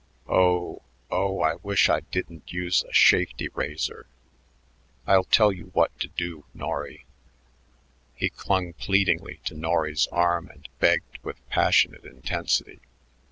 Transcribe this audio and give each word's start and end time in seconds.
Oh, 0.27 0.81
oh, 1.11 1.41
I 1.41 1.57
wish 1.61 1.87
I 1.87 1.99
didn't 1.99 2.51
use 2.51 2.83
a 2.83 2.91
shafety 2.91 3.49
razor. 3.53 4.07
I'll 5.05 5.25
tell 5.25 5.51
you 5.51 5.65
what 5.75 5.95
to 5.99 6.07
do, 6.07 6.43
Norry." 6.55 7.05
He 8.15 8.31
clung 8.31 8.73
pleadingly 8.73 9.41
to 9.45 9.53
Norry's 9.53 10.07
arm 10.07 10.49
and 10.49 10.67
begged 10.79 11.19
with 11.21 11.47
passionate 11.49 12.03
intensity. 12.05 12.79